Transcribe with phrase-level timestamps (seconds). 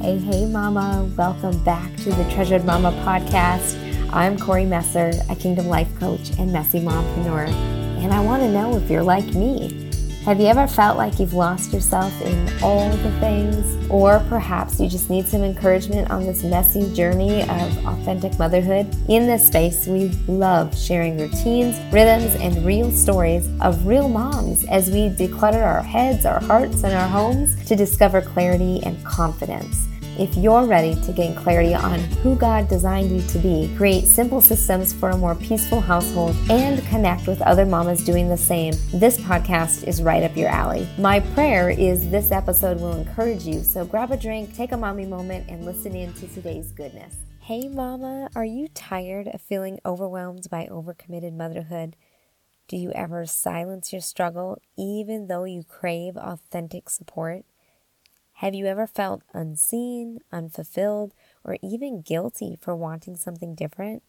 [0.00, 1.10] Hey, hey, Mama.
[1.16, 3.76] Welcome back to the Treasured Momma podcast.
[4.12, 8.76] I'm Kori Messer, a Kingdom Life coach and messy mompreneur, and I want to know
[8.76, 9.87] if you're like me.
[10.24, 13.88] Have you ever felt like you've lost yourself in all the things?
[13.88, 18.94] Or perhaps you just need some encouragement on this messy journey of authentic motherhood?
[19.08, 24.90] In this space, we love sharing routines, rhythms, and real stories of real moms as
[24.90, 29.86] we declutter our heads, our hearts, and our homes to discover clarity and confidence.
[30.18, 34.40] If you're ready to gain clarity on who God designed you to be, create simple
[34.40, 39.16] systems for a more peaceful household, and connect with other mamas doing the same, this
[39.20, 40.88] podcast is right up your alley.
[40.98, 45.06] My prayer is this episode will encourage you, so grab a drink, take a mommy
[45.06, 47.14] moment, and listen in to today's goodness.
[47.42, 51.94] Hey, mama, are you tired of feeling overwhelmed by overcommitted motherhood?
[52.66, 57.44] Do you ever silence your struggle even though you crave authentic support?
[58.38, 64.04] Have you ever felt unseen, unfulfilled, or even guilty for wanting something different?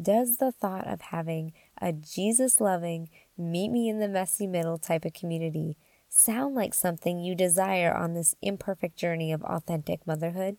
[0.00, 5.04] Does the thought of having a Jesus loving, meet me in the messy middle type
[5.04, 5.76] of community
[6.08, 10.56] sound like something you desire on this imperfect journey of authentic motherhood?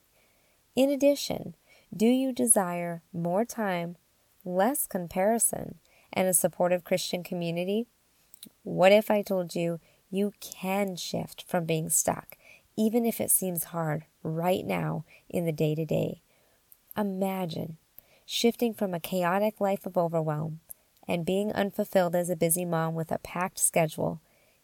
[0.76, 1.56] In addition,
[1.92, 3.98] do you desire more time,
[4.46, 5.80] less comparison,
[6.14, 7.88] and a supportive Christian community?
[8.62, 9.80] What if I told you
[10.12, 12.36] you can shift from being stuck
[12.80, 16.22] even if it seems hard right now in the day to day.
[16.96, 17.76] Imagine
[18.26, 20.62] shifting from a chaotic life of overwhelm
[21.06, 24.22] and being unfulfilled as a busy mom with a packed schedule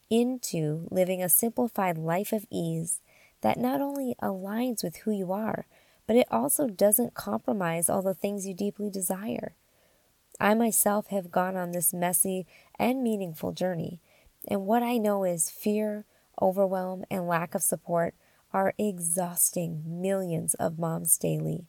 [0.09, 3.01] into living a simplified life of ease
[3.41, 5.65] that not only aligns with who you are,
[6.07, 9.55] but it also doesn't compromise all the things you deeply desire.
[10.39, 12.47] I myself have gone on this messy
[12.79, 13.99] and meaningful journey,
[14.47, 16.05] and what I know is fear,
[16.41, 18.15] overwhelm, and lack of support
[18.53, 21.65] are exhausting millions of moms daily.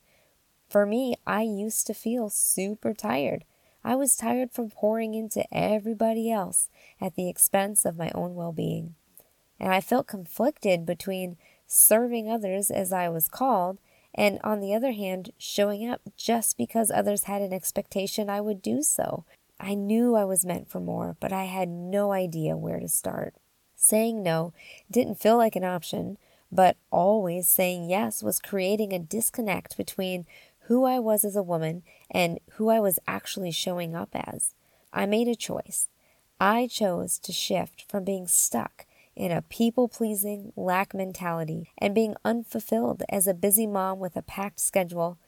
[0.69, 3.45] For me, I used to feel super tired.
[3.85, 6.69] I was tired from pouring into everybody else
[7.01, 8.95] at the expense of my own well being.
[9.61, 11.37] And I felt conflicted between
[11.67, 13.79] serving others as I was called
[14.15, 18.63] and, on the other hand, showing up just because others had an expectation I would
[18.63, 19.25] do so.
[19.61, 23.35] I knew I was meant for more, but I had no idea where to start.
[23.77, 24.53] Saying no
[24.91, 26.19] didn't feel like an option,
[26.51, 30.27] but always saying yes was creating a disconnect between
[30.61, 34.55] who I was as a woman and who I was actually showing up as.
[34.93, 35.89] I made a choice.
[36.41, 42.15] I chose to shift from being stuck in a people pleasing lack mentality and being
[42.25, 45.19] unfulfilled as a busy mom with a packed schedule,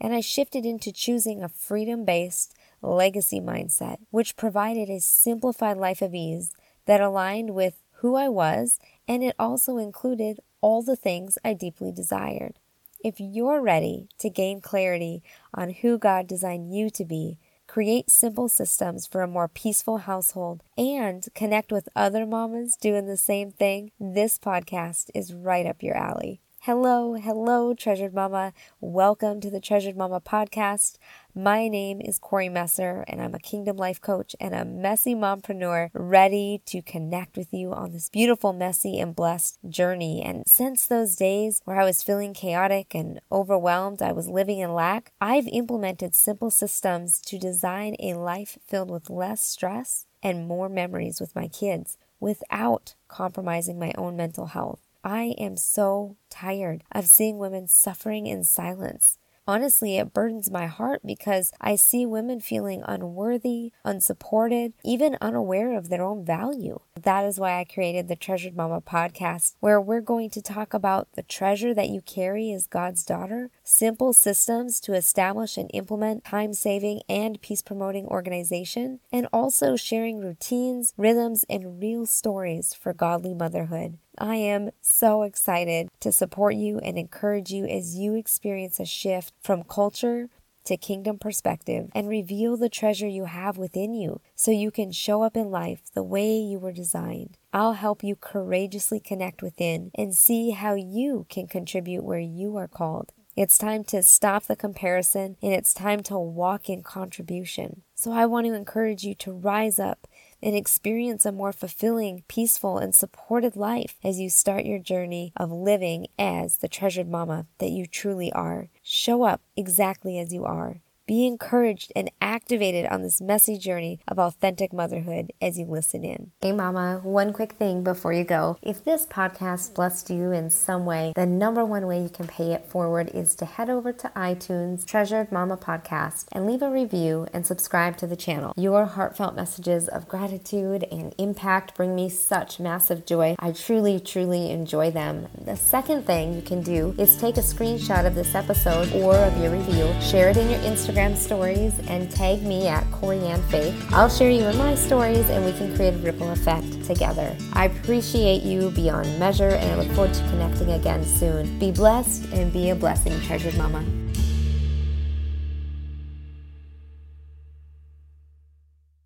[0.00, 6.02] and I shifted into choosing a freedom based legacy mindset, which provided a simplified life
[6.02, 6.52] of ease
[6.86, 11.92] that aligned with who I was, and it also included all the things I deeply
[11.92, 12.58] desired.
[13.04, 15.22] If you're ready to gain clarity
[15.54, 17.38] on who God designed you to be,
[17.68, 23.16] create simple systems for a more peaceful household, and connect with other mamas doing the
[23.16, 26.40] same thing, this podcast is right up your alley.
[26.62, 28.52] Hello, hello, Treasured Mama.
[28.80, 30.98] Welcome to the Treasured Momma podcast.
[31.32, 35.90] My name is Kori Messer, and I'm a Kingdom Life coach and a messy mompreneur
[35.94, 40.20] ready to connect with you on this beautiful, messy, and blessed journey.
[40.20, 44.74] And since those days where I was feeling chaotic and overwhelmed, I was living in
[44.74, 50.68] lack, I've implemented simple systems to design a life filled with less stress and more
[50.68, 54.87] memories with my kids without compromising my own mental health.
[55.08, 59.16] I am so tired of seeing women suffering in silence.
[59.46, 65.88] Honestly, it burdens my heart because I see women feeling unworthy, unsupported, even unaware of
[65.88, 66.80] their own value.
[67.00, 71.08] That is why I created the Treasured Momma podcast, where we're going to talk about
[71.14, 76.52] the treasure that you carry as God's daughter, simple systems to establish and implement time
[76.52, 83.32] saving and peace promoting organization, and also sharing routines, rhythms, and real stories for godly
[83.32, 83.96] motherhood.
[84.20, 89.32] I am so excited to support you and encourage you as you experience a shift
[89.40, 90.28] from culture
[90.64, 95.22] to kingdom perspective and reveal the treasure you have within you so you can show
[95.22, 97.38] up in life the way you were designed.
[97.54, 102.68] I'll help you courageously connect within and see how you can contribute where you are
[102.68, 103.12] called.
[103.34, 107.82] It's time to stop the comparison and it's time to walk in contribution.
[107.94, 110.06] So I want to encourage you to rise up
[110.42, 115.50] and experience a more fulfilling, peaceful, and supported life as you start your journey of
[115.50, 118.68] living as the treasured mama that you truly are.
[118.82, 120.80] Show up exactly as you are.
[121.08, 126.32] Be encouraged and activated on this messy journey of authentic motherhood as you listen in.
[126.42, 128.58] Hey, Mama, one quick thing before you go.
[128.60, 132.52] If this podcast blessed you in some way, the number one way you can pay
[132.52, 137.26] it forward is to head over to iTunes, Treasured Momma Podcast, and leave a review
[137.32, 138.52] and subscribe to the channel.
[138.58, 143.34] Your heartfelt messages of gratitude and impact bring me such massive joy.
[143.38, 145.28] I truly, truly enjoy them.
[145.42, 149.38] The second thing you can do is take a screenshot of this episode or of
[149.38, 153.74] your review, share it in your Instagram stories, and tag me at Koriann Faith.
[153.92, 157.36] I'll share you in my stories and we can create a ripple effect together.
[157.52, 161.56] I appreciate you beyond measure and I look forward to connecting again soon.
[161.60, 163.84] Be blessed and be a blessing, treasured mama.